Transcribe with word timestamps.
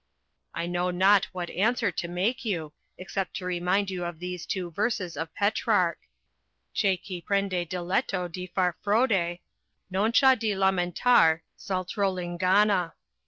"I 0.55 0.65
know 0.65 0.89
not 0.89 1.25
what 1.25 1.51
answer 1.51 1.91
to 1.91 2.07
make 2.07 2.43
you, 2.43 2.73
except 2.97 3.35
to 3.35 3.45
remind 3.45 3.91
you 3.91 4.03
of 4.03 4.17
these 4.17 4.47
two 4.47 4.71
verses 4.71 5.15
of 5.15 5.31
Petrarch:— 5.35 5.99
"'Che 6.73 6.97
qui 6.97 7.21
prende 7.21 7.69
diletto 7.69 8.27
di 8.27 8.47
far 8.47 8.75
frode, 8.81 9.37
Non 9.91 10.11
s'ha 10.11 10.33
di 10.33 10.55
lamentar 10.55 11.43
s'altro 11.55 12.09
l'inganna.' 12.11 12.93